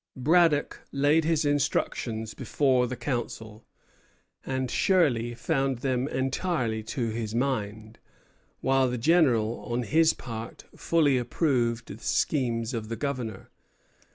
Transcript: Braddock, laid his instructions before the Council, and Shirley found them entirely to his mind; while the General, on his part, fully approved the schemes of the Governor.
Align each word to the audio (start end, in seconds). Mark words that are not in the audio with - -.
Braddock, 0.15 0.81
laid 0.91 1.25
his 1.25 1.45
instructions 1.45 2.33
before 2.33 2.87
the 2.87 2.95
Council, 2.95 3.63
and 4.43 4.71
Shirley 4.71 5.35
found 5.35 5.77
them 5.85 6.07
entirely 6.07 6.81
to 6.85 7.09
his 7.09 7.35
mind; 7.35 7.99
while 8.61 8.89
the 8.89 8.97
General, 8.97 9.59
on 9.59 9.83
his 9.83 10.13
part, 10.13 10.63
fully 10.75 11.19
approved 11.19 11.95
the 11.95 12.03
schemes 12.03 12.73
of 12.73 12.89
the 12.89 12.95
Governor. 12.95 13.51